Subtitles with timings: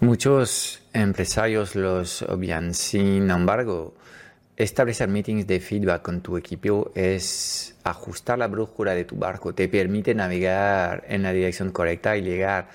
[0.00, 3.96] Muchos empresarios los obvian, sin embargo,
[4.56, 9.66] establecer meetings de feedback con tu equipo es ajustar la brújula de tu barco, te
[9.66, 12.68] permite navegar en la dirección correcta y llegar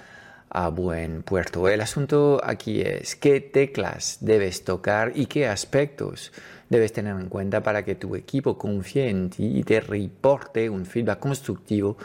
[0.50, 1.70] a buen puerto.
[1.70, 6.34] El asunto aquí es qué teclas debes tocar y qué aspectos
[6.68, 10.86] debes tener en cuenta para que tu equipo confíe en ti y te reporte un
[10.86, 11.96] feedback constructivo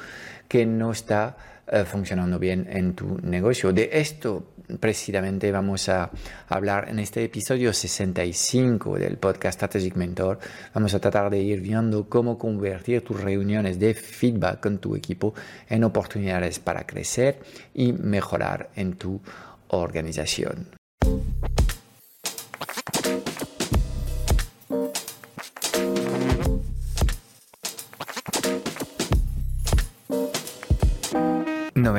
[0.47, 3.73] que no está eh, funcionando bien en tu negocio.
[3.73, 6.11] De esto precisamente vamos a
[6.49, 10.39] hablar en este episodio 65 del podcast Strategic Mentor.
[10.75, 15.35] Vamos a tratar de ir viendo cómo convertir tus reuniones de feedback con tu equipo
[15.69, 17.41] en oportunidades para crecer
[17.75, 19.21] y mejorar en tu
[19.69, 20.78] organización.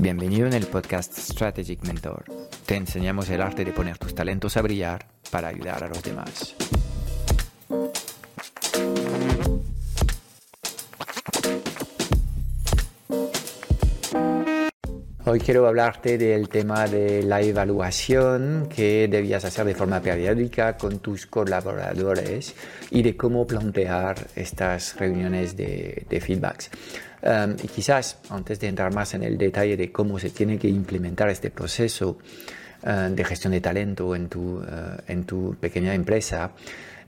[0.00, 2.24] Bienvenido en el podcast Strategic Mentor.
[2.64, 6.56] Te enseñamos el arte de poner tus talentos a brillar para ayudar a los demás.
[15.32, 20.98] Hoy quiero hablarte del tema de la evaluación que debías hacer de forma periódica con
[20.98, 22.52] tus colaboradores
[22.90, 26.70] y de cómo plantear estas reuniones de, feedbacks.
[27.22, 30.66] Um, y quizás antes de entrar más en el detalle de cómo se tiene que
[30.66, 32.18] implementar este proceso
[32.82, 34.64] uh, de gestión de talento en tu, uh,
[35.06, 36.50] en tu pequeña empresa,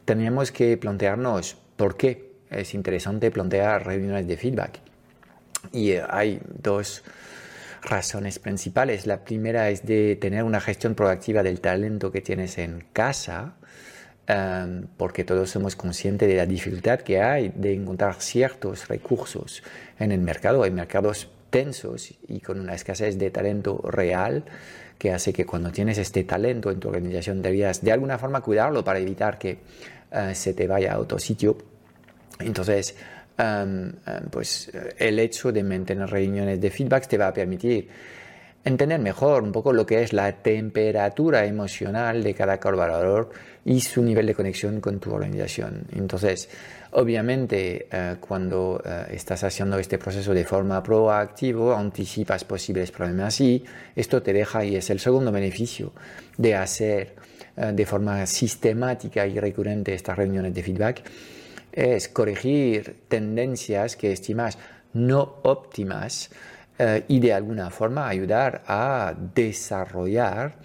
[0.05, 4.79] tenemos que plantearnos por qué es interesante plantear reuniones de feedback.
[5.73, 7.03] Y uh, hay dos
[7.83, 9.07] razones principales.
[9.07, 13.55] La primera es de tener una gestión proactiva del talento que tienes en casa,
[14.27, 19.63] em, porque todos somos conscientes de la dificultad que hay de encontrar ciertos recursos
[19.99, 20.63] en el mercado.
[20.63, 24.45] Hay mercados tensos y con una escasez de talento real
[24.99, 28.85] que hace que cuando tienes este talento en tu organización debías de alguna forma cuidarlo
[28.85, 29.59] para evitar que
[30.13, 31.59] eh, se te vaya a otro sitio.
[32.39, 32.97] Entonces,
[34.31, 37.89] pues el hecho de mantener reuniones de feedback te va a permitir
[38.65, 43.31] entender mejor un poco lo que es la temperatura emocional de cada colaborador
[43.65, 45.85] y su nivel de conexión con tu organización.
[45.93, 46.49] Entonces,
[46.93, 53.65] obviamente, eh, cuando eh, estás haciendo este proceso de forma proactiva, anticipas posibles problemas y
[53.95, 55.93] esto te deja, y es el segundo beneficio
[56.37, 57.15] de hacer
[57.57, 61.03] eh, de forma sistemática y recurrente estas reuniones de feedback,
[61.73, 64.59] es corregir tendencias que estimas
[64.93, 66.31] no óptimas
[66.79, 70.57] eh, y de alguna forma ayudar a desarrollar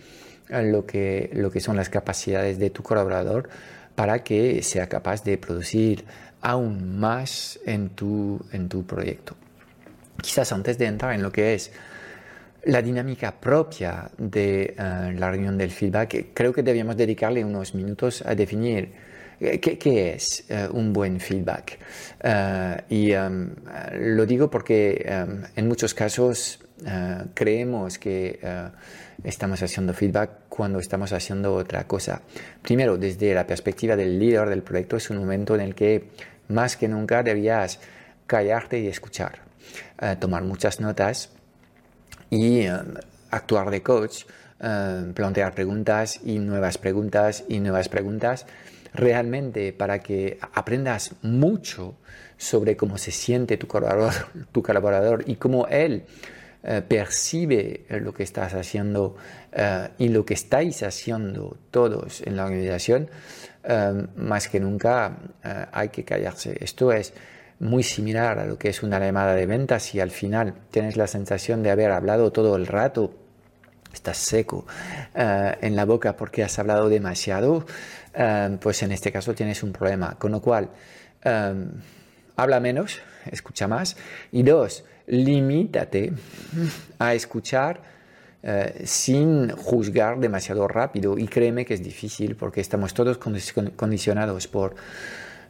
[0.50, 3.50] lo que, lo que son las capacidades de tu colaborador
[3.96, 6.06] para que sea capaz de producir
[6.42, 9.36] aún más en tu, en tu proyecto.
[10.22, 11.72] Quizás antes de entrar en lo que es
[12.64, 18.24] la dinámica propia de eh, la reunión del feedback, creo que debíamos dedicarle unos minutos
[18.26, 18.94] a definir
[19.40, 21.78] eh, ¿Qué, es eh, un buen feedback?
[22.24, 23.54] Eh, y em,
[24.00, 26.60] lo digo porque em, en muchos casos
[27.34, 28.40] creemos que
[29.24, 32.22] estamos haciendo feedback cuando estamos haciendo otra cosa.
[32.62, 36.12] Primero, desde la perspectiva del líder del proyecto, es un momento en el que
[36.50, 37.80] más que nunca debías
[38.28, 39.40] callarte y escuchar,
[40.20, 41.32] tomar muchas notas
[42.30, 42.94] y em,
[43.32, 44.26] actuar de coach,
[45.16, 48.46] plantear preguntas y nuevas preguntas y nuevas preguntas
[48.98, 51.96] realmente para que aprendas mucho
[52.38, 56.04] sobre cómo se siente tu colaborador, y cómo él
[56.64, 59.16] eh, percibe lo que estás haciendo
[59.54, 63.10] eh, y lo que estáis haciendo todos en la organización,
[63.64, 65.18] eh, más que nunca
[65.72, 66.58] hay que callarse.
[66.60, 67.14] Esto es
[67.60, 71.08] muy similar a lo que es una llamada de ventas y al final tienes la
[71.08, 73.27] sensación de haber hablado todo el rato
[73.98, 74.66] estás seco
[75.16, 77.66] en la boca porque has hablado demasiado,
[78.18, 80.16] Em, pues en este caso tienes un problema.
[80.18, 80.70] Con lo cual,
[81.24, 81.70] em,
[82.36, 83.00] habla menos,
[83.32, 83.96] escucha más.
[84.32, 86.14] Y dos, limítate
[87.00, 87.98] a escuchar
[88.42, 91.18] eh, sin juzgar demasiado rápido.
[91.18, 94.76] Y créeme que es difícil porque estamos todos condicionados por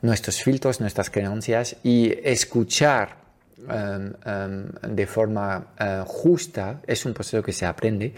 [0.02, 3.27] nuestros filtros, nuestras creencias y escuchar
[3.58, 8.14] em, em, de forma eh, justa, es un proceso que se aprende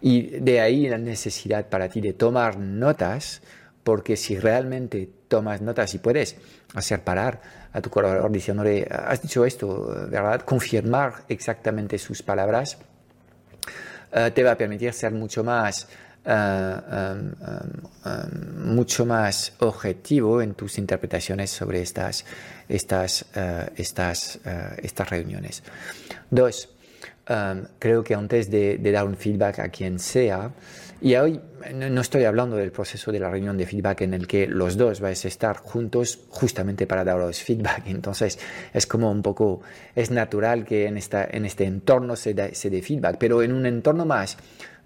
[0.00, 3.40] y de ahí la necesidad para ti de tomar notas,
[3.84, 6.36] porque si realmente tomas notas y puedes
[6.74, 7.40] hacer parar
[7.72, 10.42] a tu colaborador diciéndole, has dicho esto, ¿verdad?
[10.42, 12.78] Confirmar exactamente sus palabras
[14.12, 15.88] eh, te va a permitir ser mucho más
[16.24, 17.32] eh, em,
[18.04, 22.24] em, mucho más objetivo en tus interpretaciones sobre estas,
[22.68, 23.24] estas,
[23.76, 24.38] estas,
[24.82, 25.62] estas reuniones.
[26.30, 26.68] Dos,
[27.32, 30.52] em, creo que antes de, dar un feedback a quien sea,
[31.00, 31.40] y hoy
[31.74, 35.00] no estoy hablando del proceso de la reunión de feedback en el que los dos
[35.00, 37.82] vais a estar juntos justamente para daros feedback.
[37.86, 38.38] Entonces
[38.72, 39.62] es como un poco,
[39.96, 43.66] es natural que en, esta, en este entorno se, se dé feedback, pero en un
[43.66, 44.36] entorno más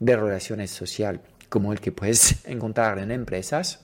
[0.01, 3.81] de relaciones sociales como el que puedes encontrar en empresas,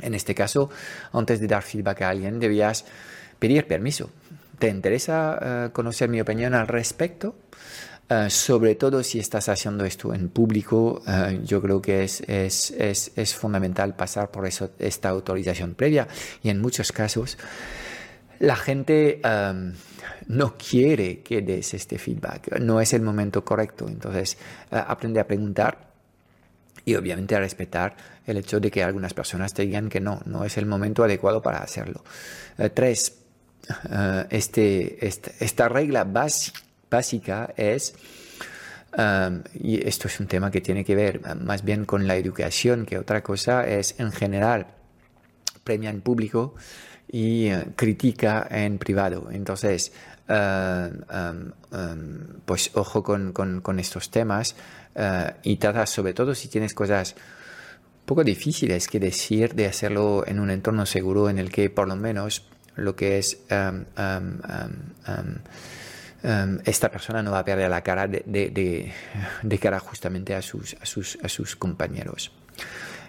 [0.00, 0.70] en este caso,
[1.12, 2.84] antes de dar feedback a alguien, debías
[3.38, 4.10] pedir permiso.
[4.58, 7.36] ¿Te interesa eh, conocer mi opinión al respecto?
[8.08, 12.70] Eh, sobre todo si estás haciendo esto en público, eh, yo creo que es, es,
[12.72, 16.06] es, es fundamental pasar por eso, esta autorización previa
[16.42, 17.38] y en muchos casos
[18.40, 19.72] la gente em,
[20.26, 24.36] no quiere que des este feedback, no es el momento correcto, entonces
[24.70, 25.94] eh, aprende a preguntar
[26.84, 27.96] y obviamente a respetar
[28.26, 31.40] el hecho de que algunas personas te digan que no, no es el momento adecuado
[31.40, 32.04] para hacerlo.
[32.74, 33.23] tres,
[34.30, 36.04] este, esta, esta regla
[36.90, 37.94] básica es,
[38.96, 42.86] um, y esto es un tema que tiene que ver más bien con la educación
[42.86, 44.66] que otra cosa, es en general
[45.64, 46.54] premia en público
[47.10, 49.28] y uh, critica en privado.
[49.30, 49.92] Entonces,
[50.28, 50.90] uh,
[51.72, 54.54] um, pues ojo con, estos temas
[55.42, 57.16] y trata sobre todo si tienes cosas
[58.04, 61.96] poco difíciles que decir de hacerlo en un entorno seguro en el que por lo
[61.96, 62.44] menos
[62.76, 63.38] lo que es
[66.24, 70.86] Em, esta persona no va a perder la cara de, cara justamente a sus, a
[70.86, 72.32] sus, a sus compañeros.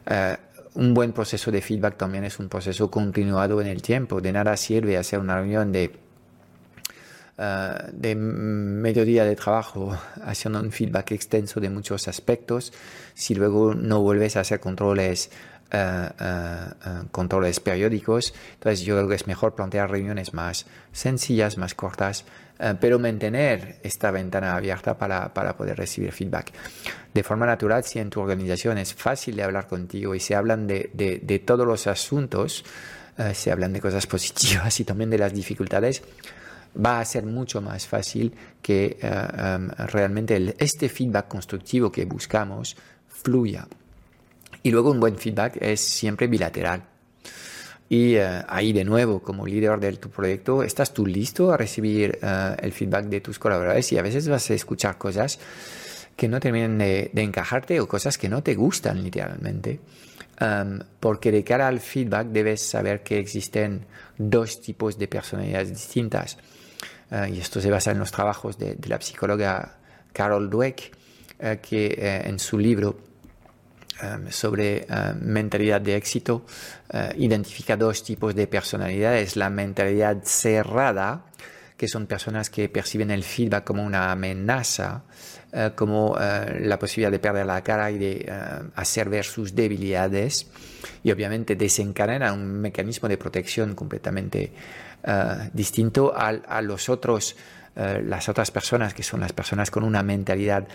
[0.05, 0.35] Eh,
[0.73, 4.19] un buen proceso de feedback también es un proceso continuado en el tiempo.
[4.19, 5.95] De nada sirve hacer una reunión de,
[7.37, 12.73] uh, de mediodía de trabajo haciendo un feedback extenso de muchos aspectos
[13.13, 15.31] si luego no vuelves a hacer controles
[15.71, 18.33] eh, controles periódicos.
[18.53, 22.25] Entonces yo creo que es mejor plantear reuniones más sencillas, más cortas,
[22.79, 26.53] pero mantener esta ventana abierta para, para, poder recibir feedback.
[27.13, 30.65] De forma natural, si en tu organización es fácil de hablar contigo y se hablan
[30.65, 32.63] de, de, todos los asuntos,
[33.33, 36.01] se hablan de cosas positivas y también de las dificultades,
[36.83, 42.75] va a ser mucho más fácil que eh, em, realmente este feedback constructivo que buscamos
[43.07, 43.67] fluya.
[44.65, 46.81] Y luego un buen feedback es siempre bilateral.
[47.87, 52.17] Y eh, ahí de nuevo, como líder de tu proyecto, estás tú listo a recibir
[52.19, 55.37] eh, el feedback de tus colaboradores y a veces vas a escuchar cosas
[56.15, 59.81] que no terminan de, encajarte o cosas que no te gustan literalmente.
[60.99, 63.85] Porque de cara al feedback debes saber que existen
[64.17, 66.39] dos tipos de personalidades distintas.
[67.11, 69.77] Uh, y esto se basa en los trabajos de, de la psicóloga
[70.11, 70.91] Carol Dweck,
[71.61, 72.97] que en su libro
[74.01, 76.45] Em, sobre em, mentalidad de éxito
[76.91, 79.37] eh, identifica dos tipos de personalidades.
[79.37, 81.23] La mentalidad cerrada,
[81.77, 85.03] que son personas que perciben el feedback como una amenaza,
[85.53, 88.33] eh, como eh, la posibilidad de perder la cara y de
[88.75, 90.47] hacer ver sus debilidades,
[91.01, 94.51] y obviamente desencadenan un mecanismo de protección completamente
[95.53, 97.35] distinto a los otros,
[97.75, 100.67] las otras personas, que son las personas con una mentalidad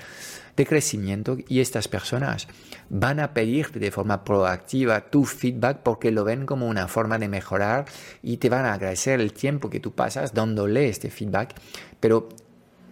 [0.57, 2.47] de crecimiento y estas personas
[2.91, 7.29] van a pedirte de forma proactiva tu feedback porque lo ven como una forma de
[7.29, 7.87] mejorar
[8.23, 11.55] y te van a agradecer el tiempo que tú pasas dándole este feedback.
[12.01, 12.29] Pero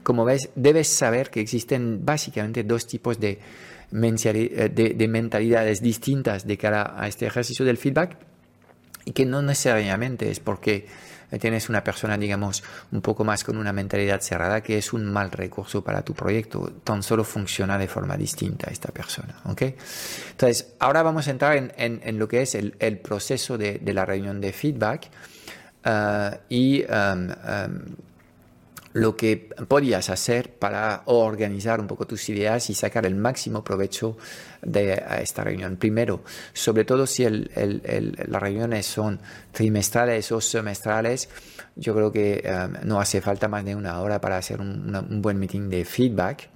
[0.02, 3.40] como ves, debes saber que existen básicamente dos tipos de,
[3.90, 8.16] de mentalidades distintas de cara a este ejercicio del feedback
[9.04, 10.86] y que no necesariamente es porque
[11.38, 15.30] tienes una persona, digamos, un poco más con una mentalidad cerrada, que es un mal
[15.30, 16.72] recurso para tu proyecto.
[16.84, 19.34] Tan solo funciona de forma distinta esta persona.
[19.44, 19.62] ¿ok?
[20.30, 23.94] Entonces, ahora vamos a entrar en, en, lo que es el, el proceso de, de,
[23.94, 25.10] la reunión de feedback.
[25.84, 27.96] Uh, y um, um,
[28.92, 34.16] lo que podías hacer para organizar un poco tus ideas y sacar el máximo provecho
[34.62, 35.76] de esta reunión.
[35.76, 39.20] Primero, sobre todo si las reuniones son
[39.52, 41.28] trimestrales o semestrales,
[41.76, 45.38] yo creo que um, no hace falta más de una hora para hacer un, buen
[45.38, 46.48] meeting de feedback.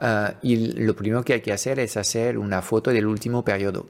[0.00, 3.88] Uh, y lo primero que hay que hacer es hacer una foto del último periodo.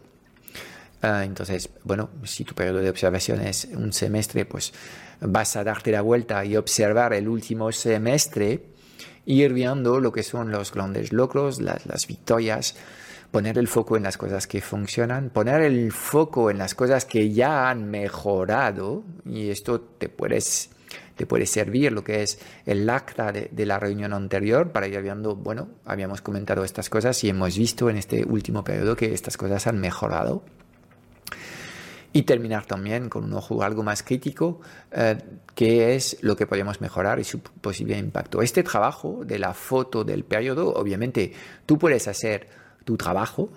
[1.02, 4.72] Ah, entonces, bueno, si tu periodo de observación es un semestre, pues
[5.20, 8.62] vas a darte la vuelta y observar el último semestre,
[9.24, 12.76] ir viendo lo que son los grandes logros, las, victorias,
[13.30, 17.32] poner el foco en las cosas que funcionan, poner el foco en las cosas que
[17.32, 20.70] ya han mejorado, y esto te puedes
[21.16, 25.00] te puede servir lo que es el acta de, de, la reunión anterior para ir
[25.00, 29.38] viendo, bueno, habíamos comentado estas cosas y hemos visto en este último periodo que estas
[29.38, 30.44] cosas han mejorado
[32.16, 35.18] y terminar también con un ojo algo más crítico, eh,
[35.58, 38.40] es lo que podemos mejorar y su posible impacto.
[38.40, 41.34] Este trabajo de la foto del periodo, obviamente
[41.66, 42.48] tú puedes hacer
[42.84, 43.50] tu trabajo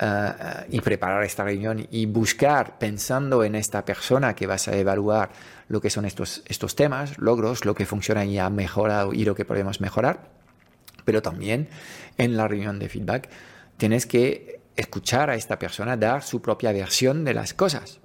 [0.00, 0.32] eh,
[0.70, 5.30] y preparar esta reunión y buscar pensando en esta persona que vas a evaluar
[5.68, 9.36] lo que son estos, estos temas, logros, lo que funciona y ha mejorado y lo
[9.36, 10.30] que podemos mejorar,
[11.04, 11.68] pero también
[12.18, 13.28] en la reunión de feedback
[13.76, 18.00] tienes que escuchar a esta persona dar su propia versión de las cosas.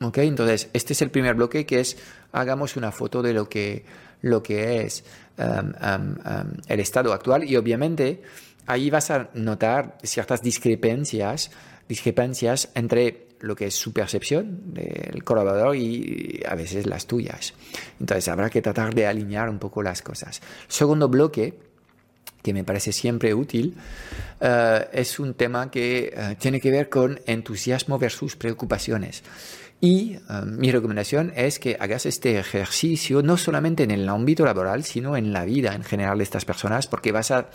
[0.00, 0.18] ¿Ok?
[0.18, 1.98] Entonces, este es el primer bloque que es
[2.32, 3.84] hagamos una foto de lo que,
[4.22, 5.04] lo que es
[5.38, 8.22] um, um, um, el estado actual y obviamente
[8.66, 11.50] ahí vas a notar ciertas discrepancias,
[11.86, 17.54] discrepancias entre lo que es su percepción del colaborador y a veces las tuyas.
[17.98, 20.40] Entonces habrá que tratar de alinear un poco las cosas.
[20.68, 21.58] Segundo bloque,
[22.42, 23.76] que me parece siempre útil,
[24.40, 29.22] eh, es un tema que eh, tiene que ver con entusiasmo versus preocupaciones.
[29.80, 34.84] Y eh, mi recomendación es que hagas este ejercicio no solamente en el ámbito laboral,
[34.84, 37.48] sino en la vida en general de estas personas, porque vas a,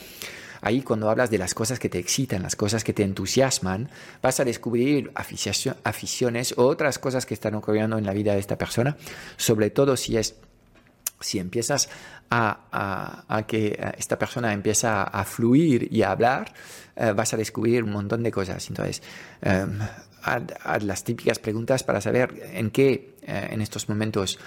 [0.62, 3.90] ahí cuando hablas de las cosas que te excitan, las cosas que te entusiasman,
[4.24, 8.58] vas a descubrir aficiones o otras cosas que están ocurriendo en la vida de esta
[8.58, 8.98] persona,
[9.38, 10.36] sobre todo si es
[11.26, 11.90] si empiezas
[12.30, 16.54] a, que esta persona empieza a fluir y a hablar,
[16.96, 18.68] eh, vas a descubrir un montón de cosas.
[18.70, 19.02] Entonces,
[19.42, 19.80] em,
[20.24, 24.40] haz, las típicas preguntas para saber en qué eh, en estos momentos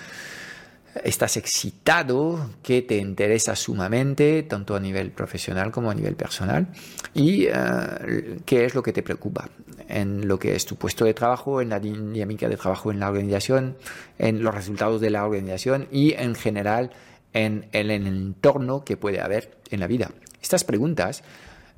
[1.05, 6.69] estás excitado, qué te interesa sumamente, tanto a nivel profesional como a nivel personal,
[7.15, 9.49] y eh, qué es lo que te preocupa
[9.89, 13.09] en lo que es tu puesto de trabajo, en la dinámica de trabajo en la
[13.09, 13.77] organización,
[14.19, 16.91] en los resultados de la organización y en general
[17.33, 20.11] en el, entorno que puede haber en la vida.
[20.41, 21.23] Estas preguntas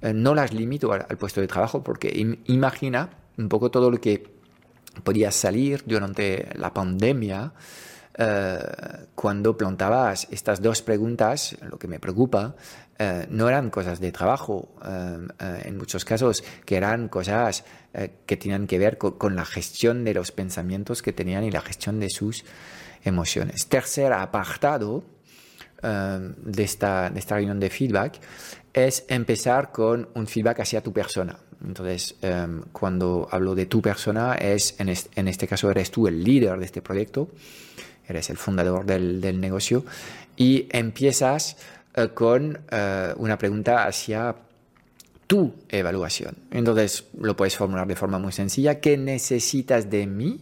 [0.03, 2.11] eh, no las limito al, puesto de trabajo porque
[2.47, 4.29] imagina un poco todo lo que
[5.05, 7.53] podía salir durante la pandemia
[8.23, 8.59] eh,
[9.15, 12.55] cuando plantabas estas dos preguntas, lo que me preocupa,
[12.99, 17.65] eh, no eran cosas de trabajo, en muchos casos, que eran cosas
[18.27, 21.99] que tenían que ver con, la gestión de los pensamientos que tenían y la gestión
[21.99, 22.45] de sus
[23.03, 23.69] emociones.
[23.69, 25.03] Tercer apartado,
[25.83, 28.21] de, esta, de esta reunión de feedback
[28.75, 31.39] es empezar con un feedback hacia tu persona.
[31.65, 36.23] Entonces, em, cuando hablo de tu persona, es en, en, este caso eres tú el
[36.25, 37.29] líder de este proyecto,
[38.11, 39.85] eres el fundador del, negocio
[40.37, 41.57] y empiezas
[41.95, 44.35] eh, con eh, una pregunta hacia
[45.26, 46.35] tu evaluación.
[46.50, 48.81] Entonces, lo puedes formular de forma muy sencilla.
[48.81, 50.40] ¿Qué necesitas de mí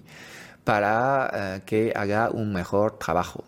[0.65, 3.45] para eh, que haga un mejor trabajo?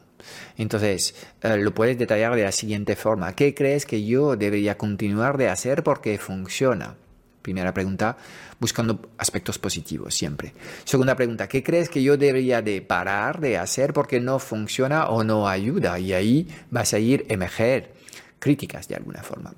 [0.59, 3.35] Entonces, lo puedes detallar de la siguiente forma.
[3.35, 6.95] ¿Qué crees que yo debería continuar de hacer porque funciona?
[7.43, 8.17] Primera pregunta,
[8.59, 10.53] buscando aspectos positivos siempre.
[10.85, 15.25] Segunda pregunta, ¿qué crees que yo debería de parar de hacer porque no funciona o
[15.25, 15.99] no ayuda?
[15.99, 17.95] Y ahí vas a ir emerger
[18.39, 19.55] críticas de alguna forma.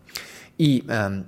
[0.57, 1.25] Y em,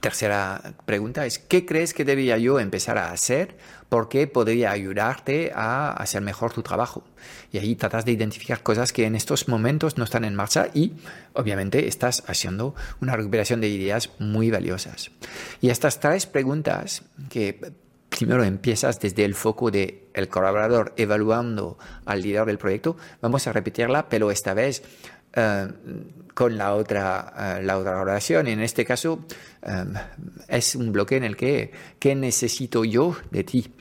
[0.00, 3.56] tercera pregunta es, ¿qué crees que debería yo empezar a hacer
[3.88, 7.04] porque podría ayudarte a hacer mejor tu trabajo.
[7.52, 10.94] Y ahí tratas de identificar cosas que en estos momentos no están en marcha y
[11.34, 15.10] obviamente estás haciendo una recuperación de ideas muy valiosas.
[15.60, 17.60] Y estas tres preguntas que
[18.08, 23.52] primero empiezas desde el foco del el colaborador evaluando al líder del proyecto, vamos a
[23.52, 24.82] repetirla, pero esta vez
[26.36, 28.46] con la otra, eh, la otra oración.
[28.46, 29.24] En este caso
[29.62, 29.84] eh,
[30.48, 33.72] es un bloque en el que, ¿qué necesito yo de ti?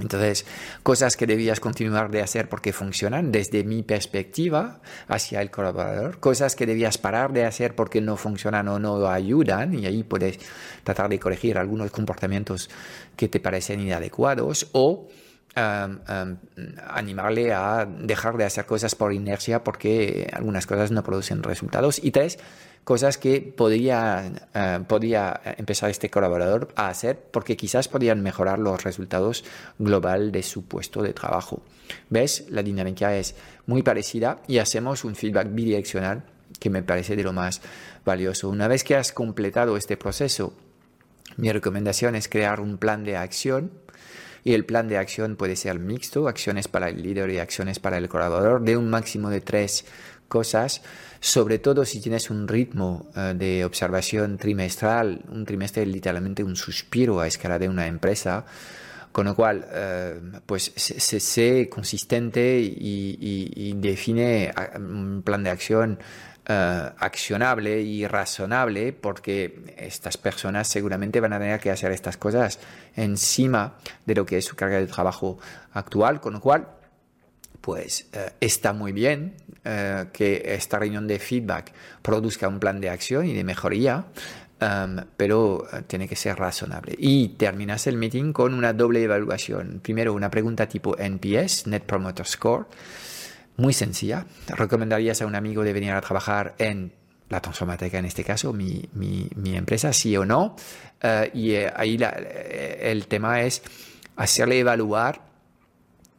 [0.00, 0.46] Entonces,
[0.82, 6.56] cosas que debías continuar de hacer porque funcionan desde mi perspectiva hacia el colaborador, cosas
[6.56, 10.38] que debías parar de hacer porque no funcionan o no ayudan, y ahí puedes
[10.82, 12.70] tratar de corregir algunos comportamientos
[13.16, 15.08] que te parecen inadecuados o
[15.54, 22.02] animarle a dejar de hacer cosas por inercia porque algunas cosas no producen resultados.
[22.02, 22.38] Y tres,
[22.84, 28.82] cosas que podría, eh, podría empezar este colaborador a hacer porque quizás podrían mejorar los
[28.82, 29.44] resultados
[29.78, 31.62] global de su puesto de trabajo.
[32.08, 32.46] ¿Ves?
[32.48, 33.34] La dinámica es
[33.66, 36.24] muy parecida y hacemos un feedback bidireccional
[36.58, 37.60] que me parece de lo más
[38.04, 38.48] valioso.
[38.48, 40.52] Una vez que has completado este proceso,
[41.36, 43.70] mi recomendación es crear un plan de acción
[44.44, 47.98] y el plan de acción puede ser mixto, acciones para el líder y acciones para
[47.98, 49.84] el colaborador, de un máximo de tres
[50.28, 50.82] cosas,
[51.20, 57.20] sobre todo si tienes un ritmo eh, de observación trimestral, un trimestre literalmente un suspiro
[57.20, 58.46] a escala de una empresa,
[59.12, 65.98] con lo cual eh, pues se, sé consistente y, define un plan de acción
[66.52, 72.58] eh, accionable y razonable porque estas personas seguramente van a tener que hacer estas cosas
[72.96, 75.38] encima de lo que es su carga de trabajo
[75.74, 76.66] actual, con lo cual
[77.60, 82.90] pues eh, está muy bien eh, que esta reunión de feedback produzca un plan de
[82.90, 84.06] acción y de mejoría,
[84.58, 86.96] em, pero tiene que ser razonable.
[86.98, 89.78] Y terminas el meeting con una doble evaluación.
[89.80, 92.66] Primero, una pregunta tipo NPS, Net Promoter Score
[93.60, 94.26] muy sencilla.
[94.48, 96.92] ¿Recomendarías a un amigo de venir a trabajar en
[97.28, 100.56] la transformática, en este caso, mi, mi, empresa, sí o no?
[101.00, 103.62] Eh, y eh, ahí eh, el tema es
[104.16, 105.22] hacerle evaluar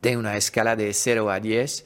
[0.01, 1.86] de una escala de 0 a 10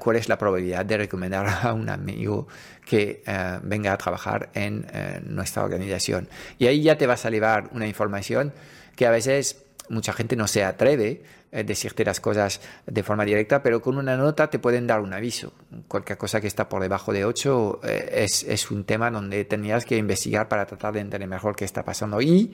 [0.00, 2.48] cuál es la probabilidad de recomendar a un amigo
[2.84, 3.22] que
[3.62, 4.84] venga a trabajar en
[5.26, 6.28] nuestra organización.
[6.58, 8.52] Y ahí ya te vas a llevar una información
[8.96, 11.22] que a veces mucha gente no se atreve
[11.52, 15.12] a decirte las cosas de forma directa, pero con una nota te pueden dar un
[15.12, 15.52] aviso.
[15.88, 19.84] Cualquier cosa que está por debajo de 8 eh, es, es, un tema donde tendrías
[19.84, 22.20] que investigar para tratar de entender mejor qué está pasando.
[22.20, 22.52] Y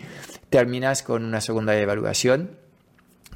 [0.51, 2.66] terminas con una segunda evaluación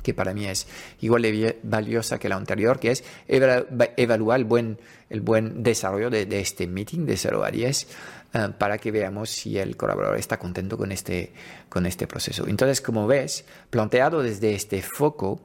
[0.03, 0.67] que para mí es
[1.01, 4.79] igual de valiosa que la anterior, que es evaluar el buen,
[5.09, 7.87] el buen desarrollo de, de este meeting de 0 a 10
[8.33, 11.33] eh, para que veamos si el colaborador está contento con este,
[11.69, 12.47] con este proceso.
[12.47, 15.41] Entonces, como ves, planteado desde este foco,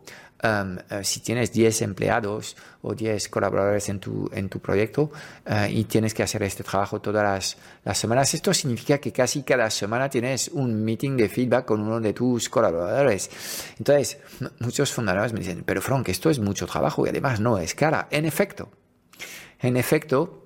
[0.45, 5.11] em, eh, si tienes 10 empleados o 10 colaboradores en tu, en tu proyecto
[5.45, 9.43] eh, y tienes que hacer este trabajo todas las, las, semanas, esto significa que casi
[9.43, 13.29] cada semana tienes un meeting de feedback con uno de tus colaboradores.
[13.77, 14.19] Entonces,
[14.59, 18.07] muchos fundadores me dicen, pero Frank, esto es mucho trabajo y además no es cara.
[18.11, 18.69] En efecto,
[19.59, 20.44] en efecto,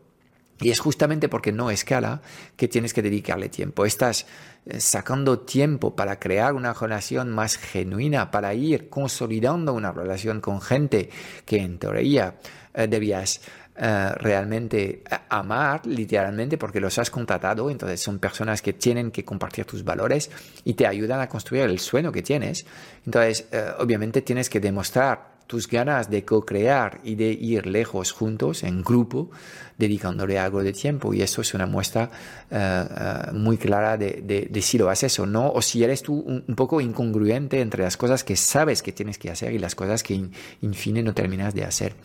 [0.62, 2.22] y es justamente porque no escala
[2.56, 3.86] que tienes que dedicarle tiempo.
[3.86, 4.26] Estás
[4.66, 10.62] eh, sacando tiempo para crear una relación más genuina, para ir consolidando una relación con
[10.62, 11.10] gente
[11.46, 12.36] que en teoría
[12.74, 13.42] eh, debías
[13.78, 17.70] eh, realmente amar, literalmente, porque los has contratado.
[17.70, 20.30] Entonces son personas que tienen que compartir tus valores
[20.66, 22.66] y te ayudan a construir el sueño que tienes.
[23.06, 28.84] Entonces, obviamente tienes que demostrar tus ganas de co-crear y de ir lejos juntos, en
[28.84, 29.32] grupo,
[29.80, 31.12] dedicándole algo de tiempo.
[31.12, 32.12] Y eso es una muestra
[32.52, 36.56] eh, eh, muy clara de, si lo haces o no, o si eres tú un,
[36.56, 40.14] poco incongruente entre las cosas que sabes que tienes que hacer y las cosas que,
[40.14, 41.96] en fin, no terminas de hacer.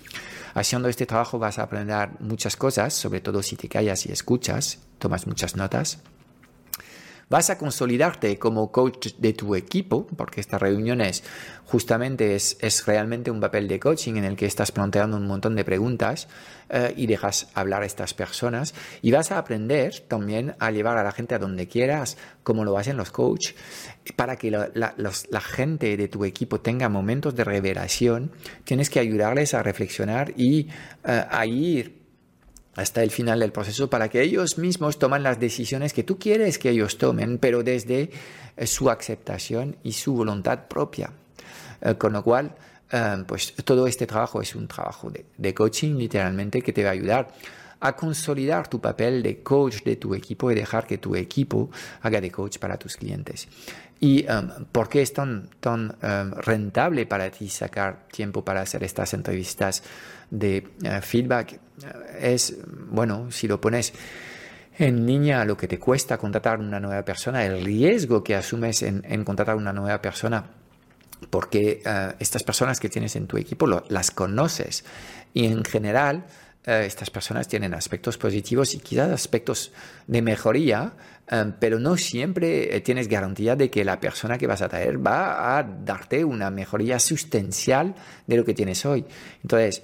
[0.55, 4.79] Haciendo este trabajo vas a aprender muchas cosas, sobre todo si te callas y escuchas,
[4.99, 5.99] tomas muchas notas.
[7.31, 11.25] Vas a consolidarte como coach de tu equipo, porque estas reuniones
[11.65, 15.57] justamente es, es realmente un papel de coaching en el que estás planteando un montón
[15.57, 16.29] de preguntas
[16.69, 18.75] eh, y dejas hablar a estas personas.
[19.03, 22.77] Y vas a aprender también a llevar a la gente a donde quieras, como lo
[22.79, 23.55] hacen los coaches,
[24.17, 28.33] para que la, la, gente de tu equipo tenga momentos de revelación.
[28.65, 30.69] Tienes que ayudarles a reflexionar y
[31.05, 32.04] eh, a ir
[32.77, 36.59] hasta el final del proceso para que ellos mismos tomen las decisiones que tú quieres
[36.59, 38.11] que ellos tomen, pero desde
[38.57, 41.11] eh, su aceptación y su voluntad propia.
[41.81, 42.55] Eh, con lo cual,
[42.91, 46.93] eh, pues todo este trabajo es un trabajo de, coaching literalmente que te va a
[46.93, 47.29] ayudar
[47.85, 51.71] a consolidar tu papel de coach de tu equipo y dejar que tu equipo
[52.03, 53.47] haga de coach para tus clientes.
[54.01, 54.27] ¿Y
[54.73, 55.97] por qué es tan, tan
[56.39, 59.83] rentable para ti sacar tiempo para hacer estas entrevistas
[60.31, 60.67] de
[61.03, 61.61] feedback?
[62.21, 62.57] es,
[62.91, 63.93] bueno, si lo pones
[64.79, 69.25] en línea lo que te cuesta contratar una nueva persona, el riesgo que asumes en,
[69.25, 70.45] contratar una nueva persona,
[71.31, 74.85] porque eh, estas personas que tienes en tu equipo las conoces
[75.33, 76.25] y en general
[76.67, 79.73] eh, estas personas tienen aspectos positivos y quizás aspectos
[80.07, 80.93] de mejoría,
[81.31, 85.59] eh, pero no siempre tienes garantía de que la persona que vas a traer va
[85.59, 87.95] a darte una mejoría sustancial
[88.27, 89.05] de lo que tienes hoy.
[89.43, 89.83] Entonces,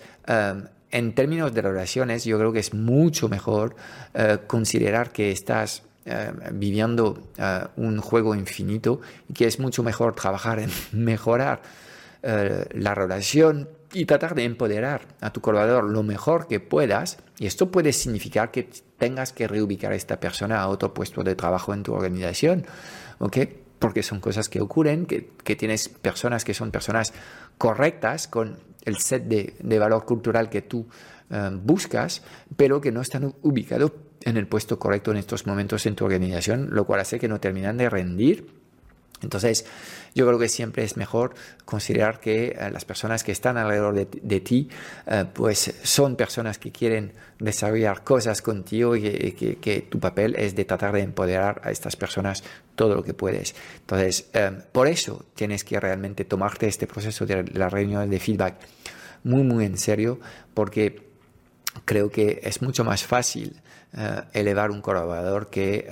[0.91, 3.77] en términos de relaciones, yo creo que es mucho mejor
[4.15, 10.15] eh, considerar que estás eh, viviendo eh, un juego infinito y que es mucho mejor
[10.15, 11.63] trabajar en mejorar
[12.23, 17.19] la relación y tratar de empoderar a tu colaborador lo mejor que puedas.
[17.39, 21.35] Y esto puede significar que tengas que reubicar a esta persona a otro puesto de
[21.35, 22.67] trabajo en tu organización,
[23.19, 23.39] ¿ok?
[23.79, 27.13] Porque son cosas que ocurren, que, que tienes personas que son personas
[27.59, 30.87] correctas con el set de, valor cultural que tú
[31.31, 32.23] eh, buscas,
[32.57, 36.69] pero que no están ubicados en el puesto correcto en estos momentos en tu organización,
[36.73, 38.60] lo cual hace que no terminan de rendir
[39.23, 39.67] Entonces,
[40.15, 44.41] yo creo que siempre es mejor considerar que eh, las personas que están alrededor de,
[44.41, 44.69] ti,
[45.07, 50.65] eh, pues son personas que quieren desarrollar cosas contigo y que, tu papel es de
[50.65, 52.43] tratar de empoderar a estas personas
[52.75, 53.55] todo lo que puedes.
[53.81, 58.57] Entonces, eh, por eso tienes que realmente tomarte este proceso de la reunión de feedback
[59.23, 60.19] muy, muy en serio,
[60.55, 61.11] porque
[61.85, 63.61] creo que es mucho más fácil
[64.33, 65.91] elevar un colaborador que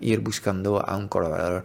[0.00, 1.64] ir buscando a un colaborador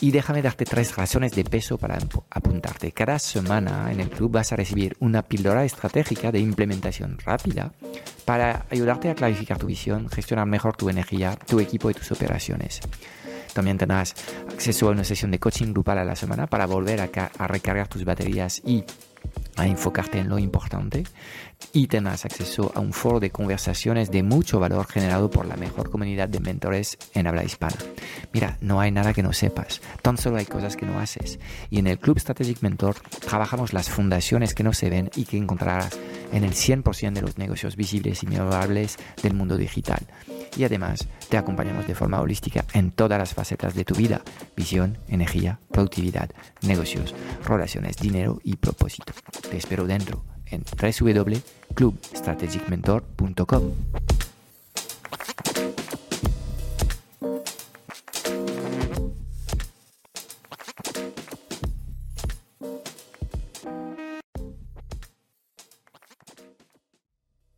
[0.00, 1.98] Y déjame darte tres razones de peso para
[2.30, 2.92] apuntarte.
[2.92, 7.72] Cada semana en el club vas a recibir una píldora estratégica de implementación rápida
[8.26, 12.80] para ayudarte a clarificar tu visión, gestionar mejor tu energía, tu equipo y tus operaciones.
[13.54, 14.14] También tendrás
[14.52, 17.88] acceso a una sesión de coaching grupal a la semana para volver a, a recargar
[17.88, 18.84] tus baterías y
[19.56, 21.04] a enfocarte en lo importante
[21.72, 25.90] y tendrás acceso a un foro de conversaciones de mucho valor generado por la mejor
[25.90, 27.76] comunidad de mentores en habla hispana.
[28.32, 31.38] Mira, no hay nada que no sepas, tan solo hay cosas que no haces.
[31.70, 35.36] Y en el Club Strategic Mentor trabajamos las fundaciones que no se ven y que
[35.36, 35.98] encontrarás
[36.32, 40.06] en el 100% de los negocios visibles y memorables del mundo digital.
[40.56, 44.22] Y además te acompañamos de forma holística en todas las facetas de tu vida,
[44.56, 46.30] visión, energía, productividad,
[46.62, 49.12] negocios, relaciones, dinero y propósito.
[49.50, 53.72] Te espero dentro en www.clubstrategicmentor.com.